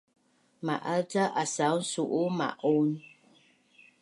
[0.65, 2.89] Ma’az ca asaun su’u ma’un?